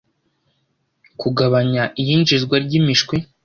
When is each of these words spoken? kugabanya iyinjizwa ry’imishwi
kugabanya 1.19 1.83
iyinjizwa 2.01 2.55
ry’imishwi 2.65 3.15